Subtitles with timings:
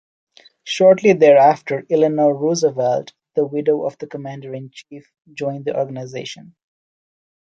[0.63, 6.55] Shortly thereafter, Eleanor Roosevelt, the widow of the Commander-in-Chief, joined the organization.